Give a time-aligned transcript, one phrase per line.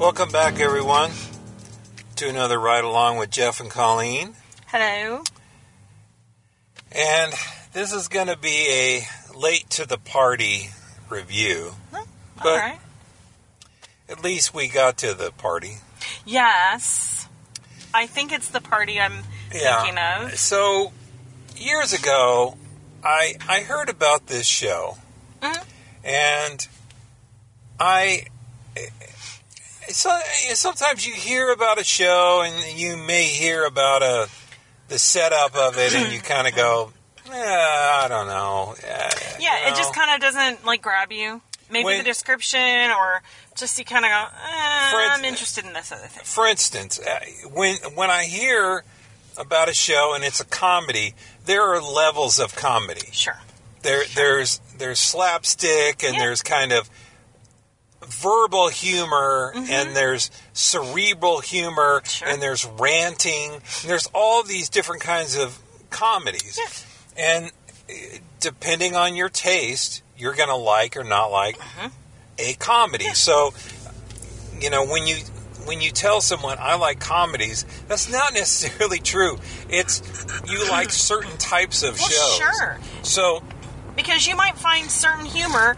[0.00, 1.10] Welcome back, everyone,
[2.16, 4.34] to another ride along with Jeff and Colleen.
[4.68, 5.22] Hello.
[6.90, 7.34] And
[7.74, 9.02] this is going to be a
[9.36, 10.70] late to the party
[11.10, 11.74] review.
[11.94, 12.06] All
[12.42, 12.80] But- right.
[14.08, 15.78] At least we got to the party.
[16.24, 17.26] Yes.
[17.92, 20.38] I think it's the party I'm thinking of.
[20.38, 20.92] So,
[21.56, 22.56] years ago,
[23.04, 24.96] I I heard about this show,
[25.42, 25.62] Mhm.
[26.02, 26.68] and
[27.78, 28.26] I.
[29.92, 30.10] So,
[30.54, 34.28] sometimes you hear about a show, and you may hear about a
[34.88, 36.92] the setup of it, and you kind of go,
[37.30, 41.40] eh, "I don't know." Eh, Yeah, you it just kind of doesn't like grab you.
[41.70, 43.22] Maybe When- the description, or
[43.56, 46.24] just you kind of go, eh, I'm interested in this other thing.
[46.24, 47.20] for instance, uh,
[47.52, 48.84] when when I hear
[49.36, 51.14] about a show and it's a comedy,
[51.46, 53.08] there are levels of comedy.
[53.12, 53.38] Sure.
[53.82, 56.20] There there's there's slapstick and Yeah.
[56.20, 56.90] there's kind of
[58.10, 59.70] verbal humor Mm-hmm.
[59.70, 62.28] and there's cerebral humor Sure.
[62.28, 63.52] and there's ranting.
[63.54, 65.58] And there's all these different kinds of
[65.90, 66.58] comedies.
[67.16, 67.24] Yeah.
[67.24, 67.44] And
[67.88, 67.92] uh,
[68.40, 71.88] depending on your taste, you're going to like or not like Mm-hmm.
[72.38, 73.12] a comedy.
[73.14, 73.52] So,
[74.60, 75.16] you know, when you
[75.66, 79.38] when you tell someone I like comedies, that's not necessarily true.
[79.68, 80.02] It's
[80.48, 82.36] you like certain types of Well, shows.
[82.38, 82.78] sure.
[83.02, 83.42] So,
[83.94, 85.76] Because you might find certain humor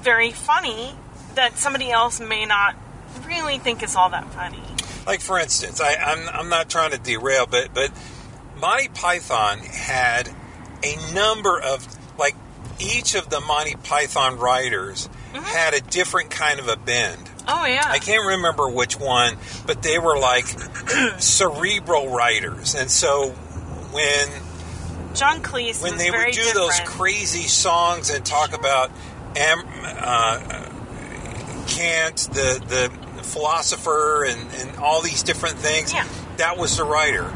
[0.00, 0.94] very funny
[1.38, 2.74] that somebody else may not
[3.24, 4.60] really think is all that funny.
[5.06, 7.92] like for instance, I, I'm I'm not trying to derail, but but
[8.60, 10.28] Monty Python had
[10.82, 11.86] a number of
[12.18, 12.34] like
[12.80, 17.30] each of the Monty Python writers had a different kind of a bend.
[17.46, 17.84] Oh yeah.
[17.86, 20.46] I can't remember which one, but they were like
[21.18, 23.30] cerebral writers, and so
[23.92, 24.28] when
[25.14, 26.54] John Cleese when they would do different.
[26.54, 28.90] those crazy songs and talk about
[29.36, 30.67] Am, uh,
[31.68, 36.06] Kant, the the philosopher, and, and all these different things, Yeah.
[36.38, 37.32] that was the writer.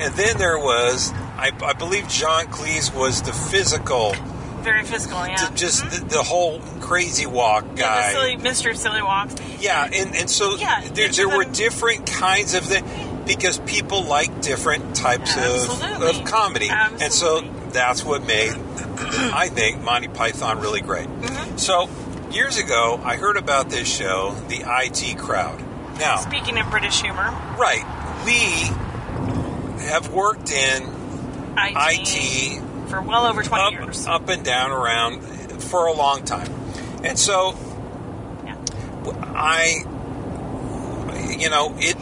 [0.00, 4.14] And then there was, I, I believe, John Cleese was the physical,
[4.60, 5.50] very physical, yeah.
[5.54, 8.12] just the, the whole crazy walk Yeah, guy.
[8.12, 8.76] silly, Mr.
[8.76, 9.34] Silly Walks.
[9.60, 12.86] Yeah, and, and so Yeah, there, there were different kinds of things
[13.26, 16.20] because people like different types of, Absolutely.
[16.20, 16.68] of comedy.
[16.70, 18.52] And so that's what made,
[18.98, 21.06] I think, Monty Python really great.
[21.08, 21.56] Mm-hmm.
[21.58, 21.88] So
[22.30, 25.62] years ago, I heard about this show, The IT Crowd.
[25.98, 27.84] Now, Speaking of British humor, right,
[28.26, 28.68] we
[29.86, 30.82] have worked in
[31.56, 34.06] IT, IT for well over 20 up, years.
[34.06, 35.22] up and down around
[35.62, 36.52] for a long time.
[37.02, 37.54] And so
[38.44, 38.56] Yeah.
[39.34, 39.84] I,
[41.38, 41.96] you know, it.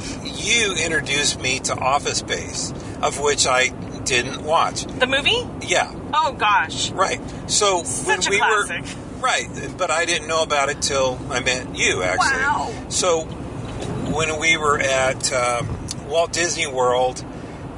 [0.45, 3.69] You introduced me to Office Space, of which I
[4.05, 4.85] didn't watch.
[4.85, 5.47] The movie?
[5.67, 6.91] Yeah, Oh gosh.
[6.91, 7.21] right.
[7.51, 8.83] So Such a when we classic.
[8.83, 8.89] were
[9.25, 9.49] right,
[9.79, 12.03] but I didn't know about it till I met you.
[12.03, 12.73] Actually, Wow.
[12.89, 15.69] So when we were at um,
[16.09, 17.25] Walt Disney World,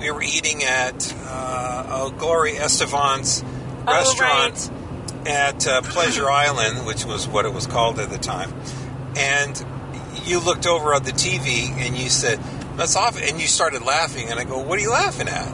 [0.01, 3.43] we were eating at uh, Gloria Estefan's
[3.89, 4.71] Oh, restaurant
[5.27, 8.53] at uh, Pleasure Island, which was what it was called at the time.
[9.17, 9.65] And
[10.25, 12.41] you looked over at the TV and you said,
[12.77, 14.29] "That's off," and you started laughing.
[14.29, 15.47] And I go, "What are you laughing at?"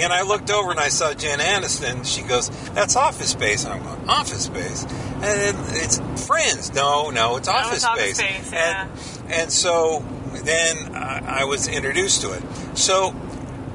[0.00, 2.04] And I looked over and I saw Jen Aniston.
[2.04, 6.74] She goes, "That's Office Space." And I'm going, "Office Space?" And then it's Friends.
[6.74, 8.36] No, no, it's Office it's Office Space.
[8.46, 8.88] Space, yeah.
[9.24, 10.04] And and so
[10.44, 12.42] then I, I was introduced to it.
[12.74, 13.14] So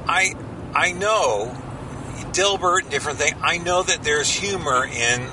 [0.06, 0.34] I
[0.74, 1.56] I know
[2.32, 3.34] Dilbert, different thing.
[3.42, 5.28] I know that there's humor in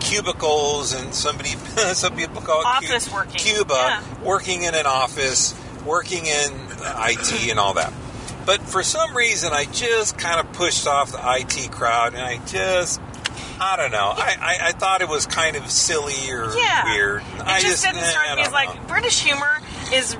[0.00, 1.50] cubicles and somebody
[1.94, 4.02] some people call it cu- Office working, Cuba yeah.
[4.22, 5.54] working in an office,
[5.86, 6.50] working in
[6.82, 7.92] IT and all that.
[8.44, 12.44] But for some reason, I just kind of pushed off the IT crowd, and I
[12.46, 13.00] just.
[13.60, 14.12] I don't know.
[14.16, 16.84] I, I, I thought it was kind of silly or Yeah.
[16.84, 17.22] weird.
[17.22, 18.86] It I just, didn't eh, strike I me as like know.
[18.88, 19.60] British humor
[19.92, 20.16] is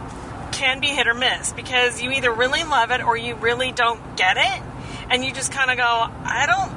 [0.52, 4.16] can be hit or miss because you either really love it or you really don't
[4.16, 4.62] get it,
[5.10, 6.72] and you just kind of go, I don't,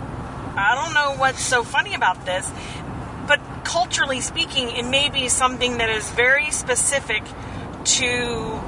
[0.58, 2.50] I don't know what's so funny about this.
[3.28, 7.24] But culturally speaking, it may be something that is very specific
[7.86, 8.60] to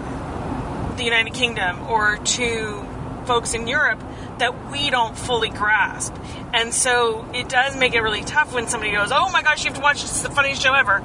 [0.97, 2.85] the United Kingdom or to
[3.25, 4.01] folks in Europe
[4.39, 6.15] that we don't fully grasp.
[6.53, 9.69] And so it does make it really tough when somebody goes, Oh my gosh, you
[9.69, 11.01] have to watch this, the funniest show ever.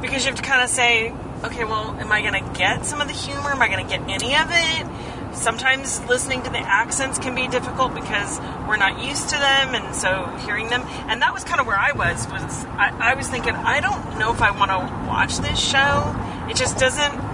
[0.00, 1.12] Because you have to kind of say,
[1.44, 3.50] Okay, well, am I going to get some of the humor?
[3.50, 5.34] Am I going to get any of it?
[5.36, 9.94] Sometimes listening to the accents can be difficult because we're not used to them, and
[9.94, 10.82] so hearing them.
[11.06, 12.26] And that was kind of where I was.
[12.26, 16.16] Was I, I was thinking, I don't know if I want to watch this show.
[16.50, 17.27] It just doesn't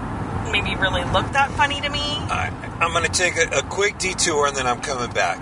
[0.51, 1.99] maybe really look that funny to me.
[1.99, 2.51] I,
[2.81, 5.39] I'm going to take a, a quick detour and then I'm coming back.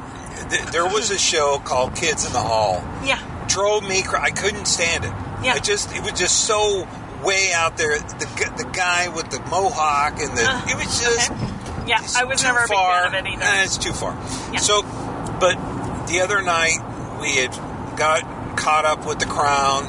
[0.49, 2.83] Th- There was a show called Kids in the Hall.
[3.03, 3.19] Yeah.
[3.47, 5.11] Drove me I couldn't stand it.
[5.43, 5.55] Yeah.
[5.57, 6.87] It just it was just so
[7.23, 7.99] way out there.
[7.99, 11.49] The the guy with the mohawk and the Uh, it was just okay.
[11.85, 13.03] Yeah, I was never a big far.
[13.03, 13.43] fan of it either.
[13.43, 14.13] Eh, it's too far.
[14.53, 14.59] Yeah.
[14.59, 14.83] So,
[15.41, 15.55] but
[16.07, 16.77] the other night
[17.19, 17.51] we had
[17.97, 18.23] got
[18.57, 19.83] caught up with the Crown,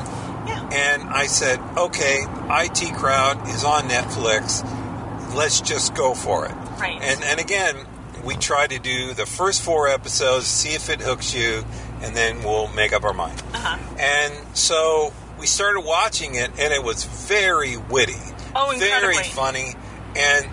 [0.49, 0.69] yeah.
[0.73, 4.63] and I said, "Okay, IT Crowd is on Netflix.
[5.35, 6.99] Let's just go for it." Right.
[7.03, 7.87] And and again,
[8.25, 11.65] we try to do the first four episodes, see if it hooks you,
[12.03, 13.43] and then we'll make up our mind.
[13.53, 13.77] Uh-huh.
[13.99, 18.15] And so we started watching it, and it was very witty,
[18.55, 19.75] Oh, very funny,
[20.17, 20.47] and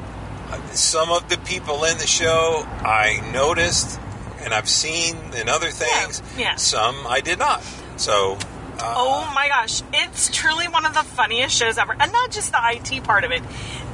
[0.74, 4.00] some of the people in the show I noticed,
[4.40, 6.22] and I've seen in other things.
[6.38, 6.56] yeah.
[6.56, 7.64] Some I did not.
[7.98, 8.38] So.
[8.80, 11.96] Uh, Oh my gosh, it's truly one of the funniest shows ever.
[12.00, 13.44] And not just the IT part of it.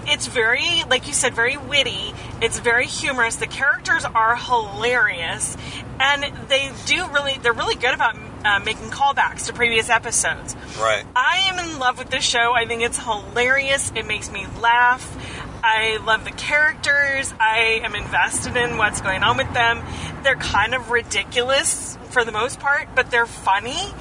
[0.08, 2.14] It's very, like you said, very witty.
[2.42, 3.36] It's very humorous.
[3.36, 5.58] The characters are hilarious.
[6.00, 8.16] And they do really, they're really good about
[8.46, 10.56] uh, making callbacks to previous episodes.
[10.80, 11.06] Right.
[11.16, 12.54] I am in love with this show.
[12.54, 13.92] I think it's hilarious.
[13.96, 15.16] It makes me laugh.
[15.64, 17.34] I love the characters.
[17.40, 19.84] I am invested in what's going on with them.
[20.24, 23.94] They're kind of ridiculous for the most part, but they're funny.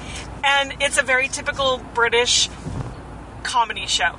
[0.43, 2.49] And it's a very typical British
[3.43, 4.17] comedy show.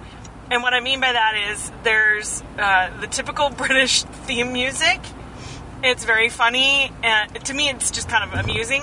[0.50, 5.00] And what I mean by that is there's uh, the typical British theme music.
[5.82, 6.90] It's very funny.
[7.02, 8.82] And to me, it's just kind of amusing.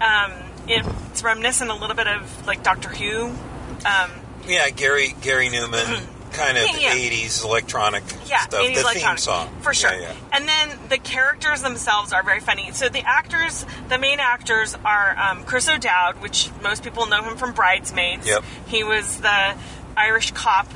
[0.00, 0.32] Um,
[0.68, 3.26] it's reminiscent a little bit of like Doctor Who.
[3.26, 4.10] Um,
[4.46, 6.64] Yeah, Gary Gary Numan, kind of.
[6.78, 7.10] Yeah, yeah.
[7.10, 8.60] '80s electronic yeah, stuff.
[8.60, 9.92] 80s the theme electronic, song, for sure.
[9.92, 10.14] Yeah.
[10.32, 12.70] And then the characters themselves are very funny.
[12.72, 17.36] So the actors, the main actors are um, Chris O'Dowd, which most people know him
[17.36, 18.26] from Bridesmaids.
[18.26, 18.44] Yep.
[18.68, 19.56] He was the
[19.96, 20.68] Irish cop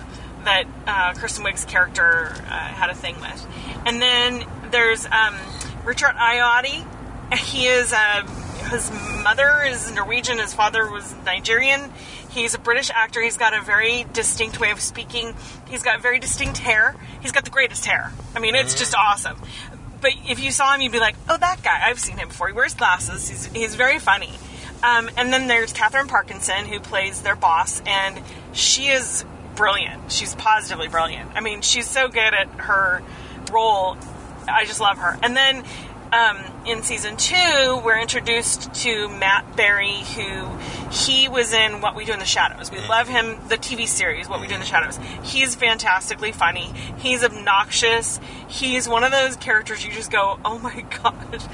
[0.45, 3.47] that uh, Kristen Wiig's character uh, had a thing with.
[3.87, 5.37] And then there's um,
[5.85, 6.87] Richard Ayoade.
[7.39, 8.23] He is a
[8.71, 8.91] his
[9.23, 10.39] mother is Norwegian.
[10.39, 11.93] His father was Nigerian.
[12.31, 13.23] He's a British actor.
[13.23, 15.35] He's got a very distinct way of speaking.
[15.69, 16.97] He's got very distinct hair.
[17.21, 18.13] He's got the greatest hair.
[18.35, 19.41] I mean, it's just awesome.
[20.01, 21.81] But if you saw him, you'd be like, "Oh, that guy!
[21.85, 22.49] I've seen him before.
[22.49, 23.29] He wears glasses.
[23.29, 24.33] He's he's very funny."
[24.83, 28.21] Um, and then there's Katherine Parkinson, who plays their boss, and
[28.53, 29.25] she is
[29.57, 30.11] brilliant.
[30.11, 31.31] She's positively brilliant.
[31.35, 33.03] I mean, she's so good at her
[33.53, 33.97] role.
[34.49, 35.19] I just love her.
[35.23, 35.65] And then
[36.15, 40.49] um, in season two, we're introduced to Matt Berry, who
[40.91, 42.71] he was in What We Do in the Shadows.
[42.71, 44.99] We love him, the TV series, What We Do in the Shadows.
[45.25, 46.73] He's fantastically funny.
[46.99, 48.21] He's obnoxious.
[48.47, 51.45] He's one of those characters you just go, oh my gosh,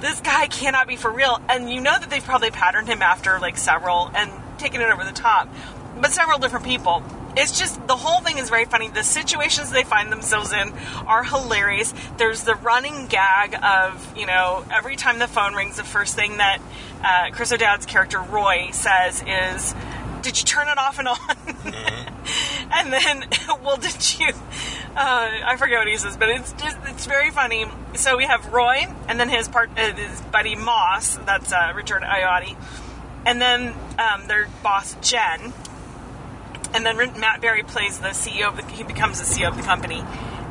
[0.00, 1.40] this guy cannot be for real.
[1.48, 5.04] And you know that they've probably patterned him after like several and taken it over
[5.04, 5.48] the top,
[6.02, 7.02] but several different people
[7.36, 8.88] it's just the whole thing is very funny.
[8.88, 10.72] The situations they find themselves in
[11.06, 11.94] are hilarious.
[12.18, 16.38] There's the running gag of you know every time the phone rings, the first thing
[16.38, 16.60] that
[17.02, 19.74] uh, Chris O'Dowd's character Roy says is,
[20.22, 21.18] "Did you turn it off and on?"
[22.72, 23.28] and then,
[23.64, 24.28] well, did you?
[24.94, 27.64] Uh, I forget what he says, but it's just it's very funny.
[27.94, 31.16] So we have Roy, and then his part, uh, his buddy Moss.
[31.16, 32.56] That's uh, Richard Ayoade,
[33.24, 35.54] and then um, their boss Jen
[36.74, 39.62] and then Matt Berry plays the CEO of the, he becomes the CEO of the
[39.62, 40.02] company,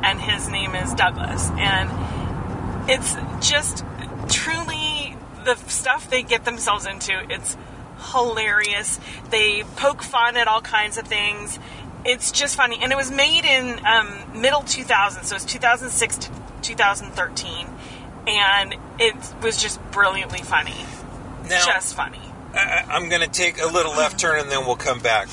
[0.03, 3.15] and his name is Douglas, and it's
[3.47, 3.83] just
[4.29, 7.13] truly the stuff they get themselves into.
[7.29, 7.57] It's
[8.11, 8.99] hilarious.
[9.29, 11.59] They poke fun at all kinds of things.
[12.03, 16.31] It's just funny, and it was made in um, middle 2000, so it's 2006 to
[16.61, 17.67] 2013,
[18.27, 20.85] and it was just brilliantly funny,
[21.43, 22.21] Now, just funny.
[22.53, 25.27] I, I'm going to take a little left turn and then we'll come back.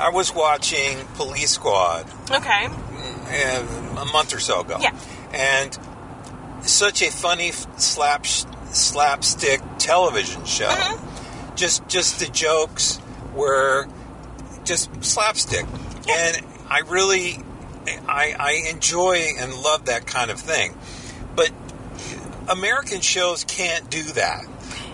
[0.00, 4.78] I was watching Police Squad Okay, uh, a month or so ago.
[4.80, 4.96] Yeah.
[5.32, 5.78] And
[6.66, 10.68] such a funny slap slapstick television show.
[10.68, 11.54] Mm-hmm.
[11.56, 12.98] Just just the jokes
[13.34, 13.86] were
[14.64, 15.66] just slapstick.
[16.08, 17.38] And I really
[18.08, 20.74] I, I enjoy and love that kind of thing.
[21.36, 21.50] But
[22.48, 24.44] American shows can't do that.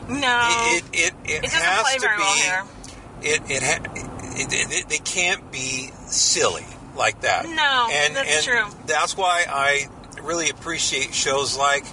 [0.09, 2.69] no, It it, it, It has to be well
[3.21, 4.08] it it, ha-
[4.39, 6.67] it, they can't be silly
[6.97, 7.45] like that.
[7.45, 8.81] No, and, that's and true.
[8.87, 9.89] That's why I
[10.23, 11.85] really appreciate shows like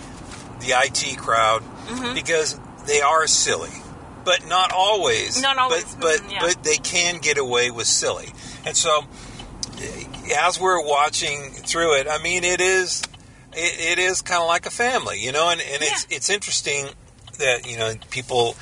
[0.60, 2.16] the IT Crowd Mm-hmm.
[2.16, 3.70] because they are silly,
[4.24, 5.40] but not always.
[5.40, 6.40] Not always, but but, mm, yeah.
[6.42, 8.34] but they can get away with silly,
[8.66, 9.04] and so
[10.36, 13.04] as we're watching through it, I mean, it is
[13.54, 16.88] it, it is kind of like a family, you know, and, and it's it's interesting
[17.38, 18.56] that you know people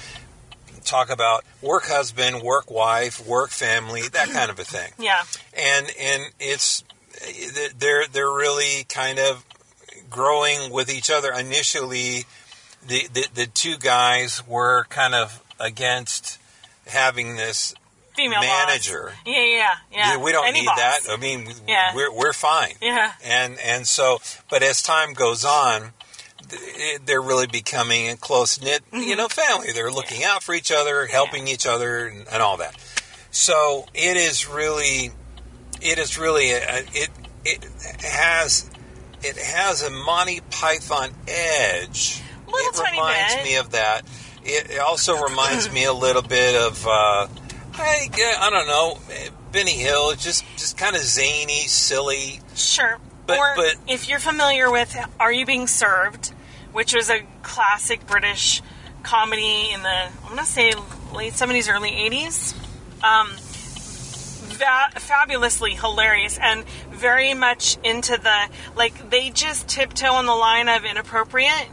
[0.83, 5.23] talk about work husband, work wife, work family, that kind of a thing, yeah.
[5.57, 6.83] and and it's
[7.77, 9.45] they're they're really kind of
[10.09, 11.31] growing with each other.
[11.31, 12.25] Initially,
[12.85, 16.39] the the, the two guys were kind of against
[16.87, 17.73] having this
[18.15, 19.11] Female manager.
[19.25, 19.45] Yeah, yeah,
[19.91, 20.11] yeah.
[20.11, 20.77] Yeah, we don't Any need boss.
[20.77, 20.99] that.
[21.09, 21.95] I mean, Yeah.
[21.95, 22.73] we're we're fine.
[22.79, 23.13] Yeah.
[23.23, 24.19] And and so,
[24.51, 25.93] but as time goes on,
[27.05, 29.01] they're really becoming a close knit, Mm-hmm.
[29.09, 29.71] you know, family.
[29.73, 32.75] They're looking out for each other, helping each other, and, and all that.
[33.31, 35.11] So it is really,
[35.81, 36.61] it is really a,
[36.93, 37.09] it
[37.45, 37.65] it
[38.03, 38.69] has
[39.23, 42.21] it has a Monty Python edge.
[42.47, 43.43] Little it tiny reminds bit.
[43.43, 44.01] me of that.
[44.43, 46.85] It, also reminds me a little bit of.
[46.85, 47.27] Uh,
[47.75, 48.07] I,
[48.39, 48.99] I don't know,
[49.51, 50.11] Benny Hill.
[50.11, 52.39] It's just just kind of zany, silly.
[52.55, 52.99] Sure.
[53.25, 56.32] But- or but- if you're familiar with Are You Being Served,
[56.73, 58.61] which was a classic British
[59.03, 60.73] comedy in the, I'm to say
[61.13, 62.53] late 70s, early 80s.
[63.03, 63.29] Um,
[64.53, 70.69] va- fabulously hilarious and very much into the, like, they just tiptoe on the line
[70.69, 71.69] of inappropriate.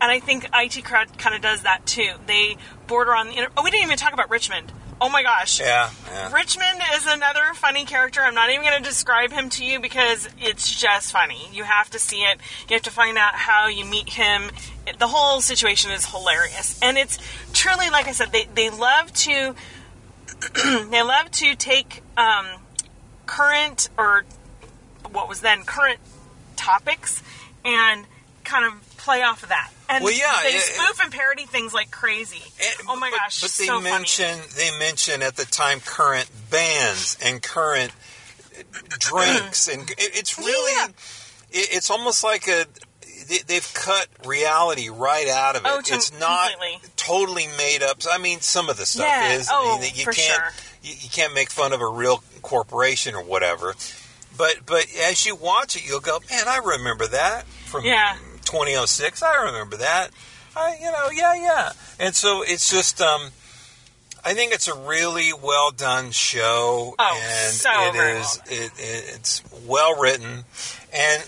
[0.00, 2.14] And I think IT Crowd kind of does that too.
[2.26, 3.48] They border on the.
[3.56, 4.72] Oh, we didn't even talk about Richmond.
[5.02, 5.60] Oh my gosh.
[5.60, 6.30] Yeah, yeah.
[6.32, 8.20] Richmond is another funny character.
[8.20, 11.48] I'm not even going to describe him to you because it's just funny.
[11.52, 12.38] You have to see it.
[12.68, 14.50] You have to find out how you meet him.
[14.86, 17.18] It- the whole situation is hilarious, and it's
[17.54, 19.54] truly, like I said, they they love to
[20.90, 22.46] they love to take um,
[23.26, 24.24] current or
[25.12, 25.98] what was then current
[26.56, 27.22] topics
[27.64, 28.04] and
[28.44, 29.70] kind of play off of that.
[29.90, 32.42] And Well, yeah, they it- spoof and parody things like crazy.
[32.60, 33.90] And- oh my but- gosh, But they so funny.
[33.90, 37.92] mention they mention at the time current bands and current
[38.98, 40.88] drinks, and it, it's really Yeah.
[41.60, 42.66] it, it's almost like a
[43.28, 45.68] they, they've cut reality right out of it.
[45.70, 46.88] Oh, to- it's not completely.
[46.96, 47.98] totally made up.
[48.10, 49.32] I mean, some of the stuff Yeah.
[49.34, 49.48] is.
[49.50, 50.52] Oh, I mean, you for can't sure.
[50.82, 53.74] you, you can't make fun of a real corporation or whatever.
[54.36, 58.16] But but as you watch it, you'll go, man, I remember that from Yeah.
[58.50, 59.22] 2006.
[59.22, 60.08] I remember that.
[60.56, 61.72] I, you know, yeah, yeah.
[62.00, 63.28] And so it's just, um,
[64.24, 68.72] I think it's a really well done show, Oh, and so it is well it,
[68.76, 70.44] it, it's well written,
[70.92, 71.22] and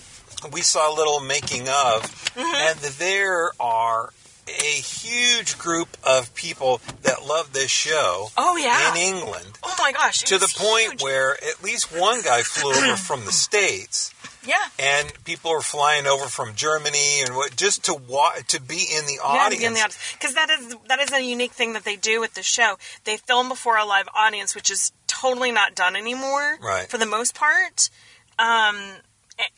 [0.52, 2.54] we saw a little making of, Mm-hmm.
[2.54, 4.10] and there are
[4.48, 8.90] a huge group of people that love this show Oh yeah.
[8.90, 10.20] in England Oh my gosh!
[10.22, 11.02] to the was point huge.
[11.02, 14.12] where at least one guy flew over from the states
[14.46, 18.84] yeah, and people are flying over from Germany and what just to wa- to be
[18.96, 20.14] in the audience.
[20.14, 22.76] because that is that is a unique thing that they do with the show.
[23.04, 26.58] They film before a live audience, which is totally not done anymore.
[26.60, 26.88] Right.
[26.88, 27.90] For the most part,
[28.38, 28.76] um,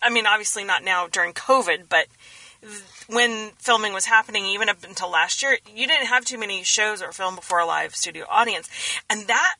[0.02, 2.06] I mean, obviously not now during COVID, but
[3.08, 7.02] when filming was happening, even up until last year, you didn't have too many shows
[7.02, 8.68] or film before a live studio audience,
[9.08, 9.56] and that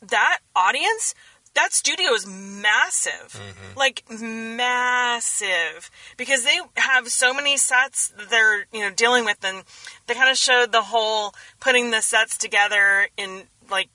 [0.00, 1.14] that audience
[1.58, 3.40] that studio is massive.
[3.76, 5.90] Like massive.
[6.16, 9.64] Because they have so many sets that they're you know dealing with and
[10.06, 13.88] they kind of showed the whole putting the sets together in like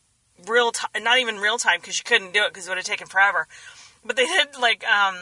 [0.45, 2.85] real time not even real time because you couldn't do it because it would have
[2.85, 3.47] taken forever.
[4.03, 5.15] But they did like um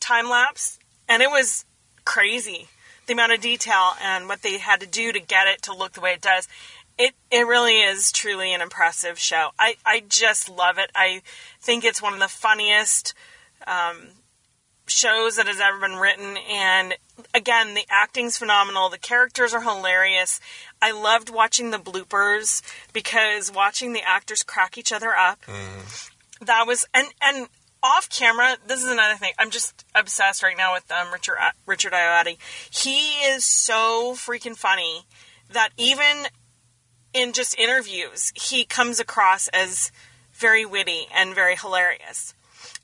[0.00, 1.64] time lapse and it was
[2.04, 2.66] crazy
[3.06, 5.92] the amount of detail and what they had to do to get it to look
[5.92, 6.48] the way it does
[6.98, 9.50] it it really is truly an impressive show.
[9.58, 10.90] I, I just love it.
[10.94, 11.22] I
[11.60, 13.14] think it's one of the funniest
[13.66, 14.08] um,
[14.86, 16.36] shows that has ever been written.
[16.50, 16.94] And
[17.34, 18.88] again, the acting's phenomenal.
[18.88, 20.40] The characters are hilarious.
[20.80, 22.62] I loved watching the bloopers
[22.92, 25.40] because watching the actors crack each other up.
[26.40, 27.48] That was and and
[27.82, 28.56] off camera.
[28.66, 29.32] This is another thing.
[29.38, 31.36] I'm just obsessed right now with um, Richard
[31.66, 32.38] Richard Ayoade.
[32.70, 35.02] He is so freaking funny
[35.50, 36.26] that even
[37.16, 39.90] in just interviews, he comes across as
[40.34, 42.34] very witty and very hilarious.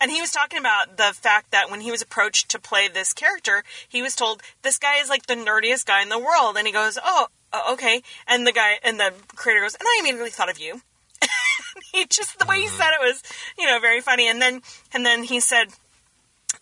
[0.01, 3.13] And he was talking about the fact that when he was approached to play this
[3.13, 6.67] character, he was told, "This guy is like the nerdiest guy in the world." And
[6.67, 7.29] he goes, "Oh,
[7.71, 10.81] okay." And the guy and the creator goes, "And I immediately thought of you."
[11.93, 13.23] he just the way he said it was,
[13.59, 14.29] you know, very funny.
[14.29, 14.63] And then
[14.93, 15.69] and then he said,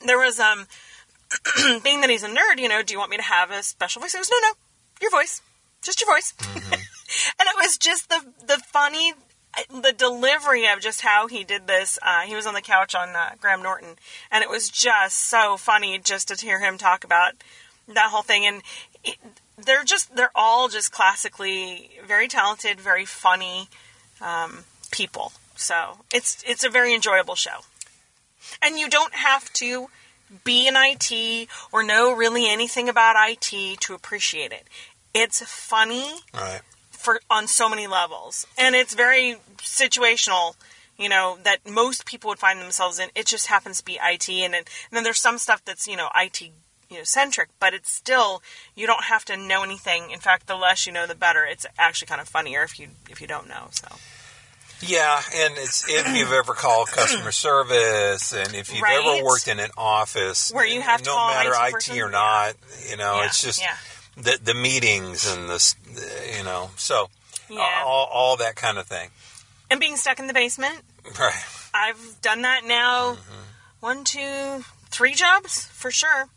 [0.04, 0.66] "There was um,
[1.84, 4.02] being that he's a nerd, you know, do you want me to have a special
[4.02, 4.52] voice?" He goes, "No, no,
[5.00, 5.40] your voice,
[5.82, 6.34] just your voice."
[7.38, 9.14] and it was just the the funny
[9.68, 13.10] the delivery of just how he did this uh, he was on the couch on
[13.10, 13.96] uh, graham norton.
[14.30, 17.34] And it was just so funny just to hear him talk about
[17.88, 18.46] that whole thing.
[18.46, 18.62] And
[19.04, 19.16] it,
[19.58, 23.68] they're just they're all just classically very talented very funny
[24.20, 25.32] um, people.
[25.56, 27.60] So it's it's a very enjoyable show.
[28.62, 29.88] And you don't have to
[30.44, 34.64] be in IT or know really anything about IT to appreciate it.
[35.12, 36.08] It's funny.
[36.32, 36.60] Right.
[37.00, 40.54] For on so many levels, and it's very situational.
[40.98, 43.08] You know that most people would find themselves in.
[43.14, 45.96] It just happens to be IT, and, then- and then there's some stuff that's you
[45.96, 48.42] know IT you know centric, but it's still
[48.74, 50.10] you don't have to know anything.
[50.10, 51.44] In fact, the less you know, the better.
[51.44, 53.68] It's actually kind of funnier if you if you don't know.
[53.70, 53.88] So
[54.82, 58.98] Yeah, and it's if you've ever called customer service, and if you've Right.
[59.02, 61.98] ever worked in an office, Where you have to no matter IT IT, person?
[62.00, 62.54] or not,
[62.88, 63.76] you know, Yeah, it's just yeah.
[64.16, 65.74] The the meetings and the
[66.36, 67.08] you know, so
[67.48, 67.82] Yeah.
[67.84, 69.10] all all that kind of thing,
[69.70, 70.80] And being stuck in the basement,
[71.18, 71.44] right?
[71.74, 73.12] I've done that now.
[73.14, 73.40] Mm-hmm.
[73.80, 76.28] One, two, three jobs for sure.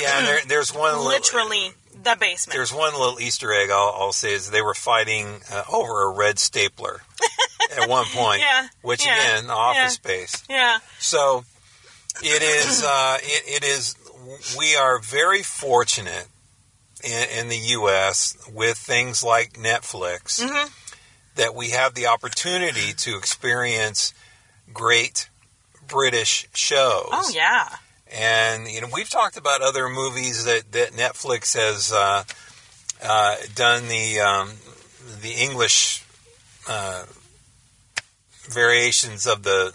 [0.00, 1.70] Yeah, and there, there's one little, Literally
[2.02, 2.56] the basement.
[2.56, 6.10] There's one little Easter egg I'll, I'll say is they were fighting uh, over a
[6.10, 7.00] red stapler
[7.76, 9.88] at one point, Yeah, which yeah, again, office yeah.
[9.88, 10.44] space.
[10.48, 10.78] yeah.
[10.98, 11.44] So
[12.22, 12.82] it is.
[12.84, 13.96] Uh, it, it is.
[14.58, 16.26] We are very fortunate
[17.02, 18.36] in, in the U.S.
[18.52, 20.70] with things like Netflix Mhm.
[21.36, 24.14] that we have the opportunity to experience
[24.72, 25.28] great
[25.86, 27.08] British shows.
[27.12, 27.68] Oh yeah.
[28.10, 32.24] And you know, we've talked about other movies that, that Netflix has uh,
[33.02, 34.52] uh, done the um,
[35.20, 36.04] the English
[36.68, 37.04] uh,
[38.48, 39.72] variations of the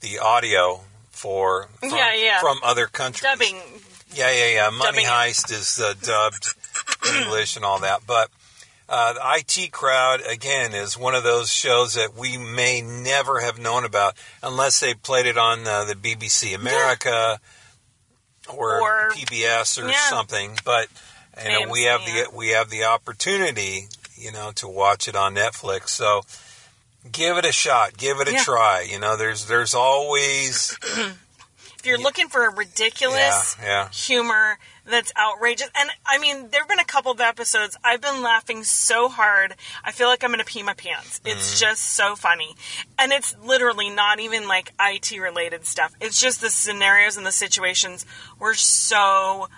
[0.00, 0.80] the audio
[1.10, 2.40] for from, Yeah, yeah.
[2.40, 3.22] from other countries.
[3.30, 3.60] Dubbing.
[4.14, 4.70] Yeah, yeah, yeah.
[4.70, 5.04] Money.
[5.04, 6.54] Heist is uh, dubbed
[7.22, 8.28] English and all that, but.
[8.88, 13.58] Uh, the IT crowd again is one of those shows that we may never have
[13.58, 17.40] known about unless they played it on uh, the BBC America
[18.52, 19.96] or, Or- PBS or yeah.
[20.10, 20.58] something.
[20.62, 20.88] But
[21.42, 25.34] you know, we have the we have the opportunity, you know, to watch it on
[25.36, 25.88] Netflix.
[25.90, 26.22] So
[27.10, 28.42] give it a shot, give it a Yeah.
[28.44, 28.86] try.
[28.90, 30.76] You know, there's there's always
[31.82, 33.88] If you're looking for a ridiculous yeah, yeah.
[33.90, 38.22] humor that's outrageous, and I mean, there have been a couple of episodes I've been
[38.22, 41.20] laughing so hard, I feel like I'm going to pee my pants.
[41.24, 41.58] It's Mm-hmm.
[41.60, 42.54] just so funny,
[43.00, 45.92] and it's literally not even like IT related stuff.
[46.00, 48.06] It's just the scenarios and the situations
[48.38, 49.48] were so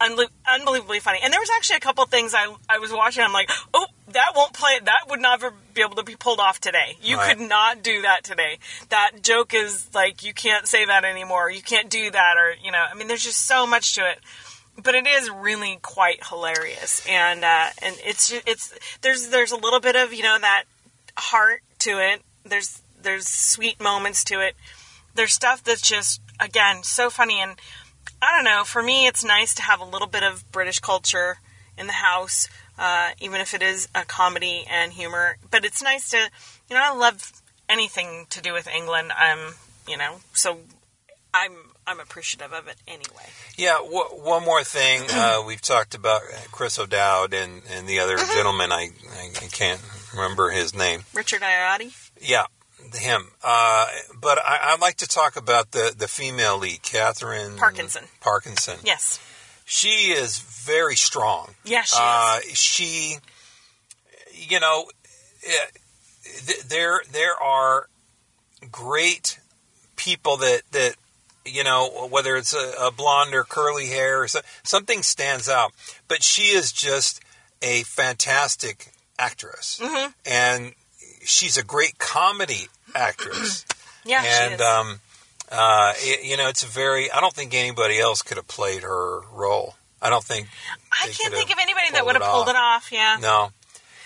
[0.00, 1.20] unbe- unbelievably funny.
[1.22, 3.22] And there was actually a couple things I I was watching.
[3.22, 4.78] I'm like, oh, that won't play.
[4.82, 6.96] That would never be able to be pulled off today.
[7.02, 7.36] You Right.
[7.36, 8.58] could not do that today.
[8.90, 11.50] That joke is like you can't say that anymore.
[11.50, 12.84] You can't do that, or you know.
[12.90, 14.18] I mean, there's just so much to it.
[14.82, 19.78] But it is really quite hilarious, and uh, and it's it's there's there's a little
[19.80, 20.64] bit of you know that
[21.16, 22.22] heart to it.
[22.44, 24.56] There's there's sweet moments to it.
[25.14, 27.54] There's stuff that's just again so funny and
[28.22, 28.64] I don't know.
[28.64, 31.38] For me, it's nice to have a little bit of British culture
[31.76, 35.36] in the house, uh, even if it is a comedy and humor.
[35.50, 36.16] But it's nice to,
[36.68, 37.32] you know, I love
[37.68, 39.12] anything to do with England.
[39.16, 39.54] I'm,
[39.88, 40.58] you know, so
[41.32, 41.52] I'm
[41.86, 43.26] I'm appreciative of it anyway.
[43.58, 45.02] Yeah, w- one more thing.
[45.10, 48.34] Uh, we've talked about Chris O'Dowd and, and the other Mm-hmm.
[48.34, 48.72] gentleman.
[48.72, 48.88] I,
[49.18, 49.80] I, I can't
[50.14, 51.02] remember his name.
[51.12, 51.92] Richard Ayoade.
[52.22, 52.46] Yeah,
[52.92, 53.28] him.
[53.42, 53.86] Uh,
[54.20, 58.04] but I, I'd like to talk about the, the female lead, Katherine Parkinson.
[58.20, 58.78] Parkinson.
[58.84, 59.18] Yes.
[59.64, 61.54] She is very strong.
[61.64, 63.16] Yeah, she Uh, she,
[64.32, 64.86] you know,
[66.68, 67.88] there there are
[68.70, 69.38] great
[69.96, 70.94] people that that
[71.44, 75.72] you know whether it's a, a blonde or curly hair or so, something stands out,
[76.08, 77.20] but she is just
[77.62, 80.10] a fantastic actress, Mm-hmm.
[80.26, 80.74] and
[81.24, 83.64] she's a great comedy actress.
[84.06, 84.60] Yeah, she and is.
[84.60, 85.00] um,
[85.50, 87.10] uh, it, you know it's a very.
[87.10, 89.76] I don't think anybody else could have played her role.
[90.02, 90.46] I don't think
[90.92, 92.92] I can't think of anybody that would have pulled it off.
[92.92, 93.16] Yeah.
[93.18, 93.52] no.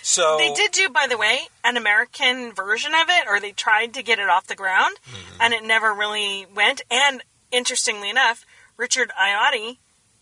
[0.02, 3.92] So They did do, by the way, an American version of it, or they tried
[3.94, 5.38] to get it off the ground, Mm-hmm.
[5.40, 6.82] and it never really went.
[6.92, 9.78] And interestingly enough, Richard Ayoade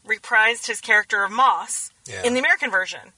[0.09, 2.23] reprised his character of Moss Yeah.
[2.25, 3.13] in the American version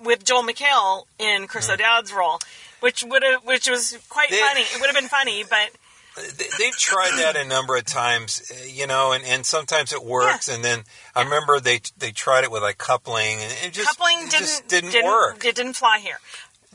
[0.00, 2.40] with Joel McHale in Chris O'Dowd's role,
[2.80, 4.34] which would have, which was quite Mm-hmm.
[4.34, 4.60] They- funny.
[4.62, 5.70] It would have been funny, but
[6.36, 10.02] They- They've tried that a number of times, uh, you know, and, and sometimes it
[10.04, 10.48] works.
[10.48, 10.82] And then
[11.14, 14.68] I remember they they tried it with like coupling, and it just coupling didn't just
[14.68, 15.44] didn't, work.
[15.44, 16.18] It didn't fly here.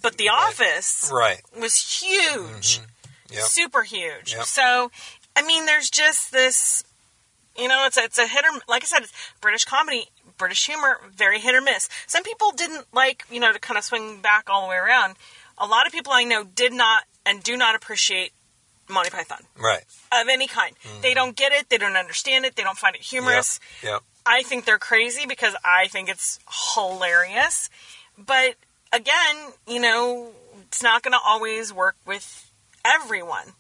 [0.02, 1.42] But The Office Right.
[1.60, 2.80] was huge,
[3.30, 3.44] Yep.
[3.44, 4.34] super huge.
[4.34, 4.46] Yep.
[4.46, 4.92] So,
[5.36, 6.84] I mean, there's just this,
[7.58, 10.66] you know, it's a, it's a hit or like I said, it's British comedy, British
[10.66, 11.90] humor, very hit or miss.
[12.08, 15.16] Some people didn't like, you know, to kind of swing back all the way around.
[15.58, 18.32] A lot of people I know did not and do not appreciate
[18.90, 19.84] Monty Python Right.
[20.12, 20.76] of any kind.
[20.84, 21.02] Mm-hmm.
[21.02, 23.60] They don't get it, they don't understand it, they don't find it humorous.
[23.82, 23.92] Yep.
[23.92, 24.02] Yep.
[24.26, 26.40] I think they're crazy because I think it's
[26.76, 27.70] hilarious.
[28.18, 28.56] But
[28.92, 30.32] again, you know,
[30.68, 32.52] it's not going to always work with
[32.84, 33.54] everyone.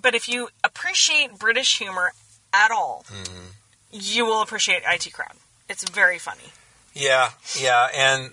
[0.00, 2.12] But if you appreciate British humor
[2.52, 3.48] at all, mm-hmm.
[3.90, 5.36] you will appreciate IT Crowd.
[5.68, 6.52] It's very funny.
[6.94, 7.30] Yeah.
[7.60, 7.88] Yeah.
[7.94, 8.32] And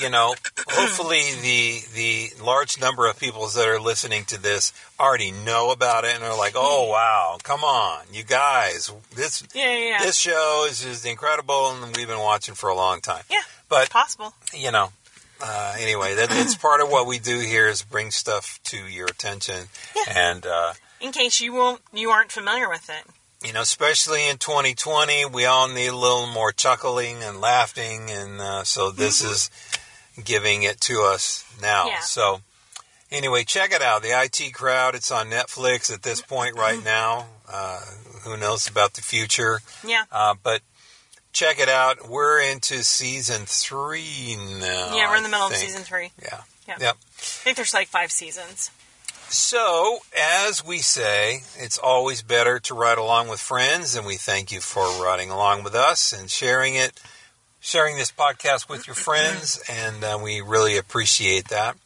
[0.00, 0.34] you know,
[0.70, 6.04] hopefully the the large number of people that are listening to this already know about
[6.04, 9.98] it and are like, oh wow, come on, you guys, this Yeah, yeah, yeah.
[10.04, 13.24] this show is just incredible, and we've been watching for a long time.
[13.30, 14.34] yeah, But it's possible.
[14.54, 14.92] you know,
[15.42, 19.06] uh, anyway, that, that's part of what we do here is bring stuff to your
[19.06, 19.68] attention,
[20.08, 23.46] and uh, In case you won't, you aren't familiar with it.
[23.46, 28.40] you know, especially in 2020, we all need a little more chuckling and laughing, and
[28.40, 29.48] uh, so this is
[30.24, 31.86] giving it to us now.
[31.86, 32.00] Yeah.
[32.00, 32.40] So,
[33.10, 34.02] anyway, check it out.
[34.02, 34.94] The IT Crowd.
[34.94, 37.26] It's on Netflix at this point right now.
[37.50, 37.80] Uh,
[38.24, 39.60] who knows about the future?
[39.86, 40.04] Yeah.
[40.10, 40.62] Uh, but
[41.32, 42.08] check it out.
[42.08, 44.94] We're into season three now.
[44.94, 46.10] yeah, we're in the middle of season three.
[46.22, 46.40] Yeah.
[46.66, 46.76] Yeah.
[46.80, 46.96] Yep.
[46.96, 48.70] I think there's like five seasons.
[49.30, 54.50] So, as we say, it's always better to ride along with friends, and we thank
[54.50, 56.98] you for riding along with us and sharing it,
[57.60, 61.76] sharing this podcast with your friends, and uh, we really appreciate that.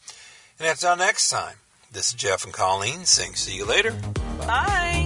[0.59, 1.55] And until next time,
[1.91, 3.91] this is Jeff and Colleen saying see you later.
[4.39, 5.02] Bye.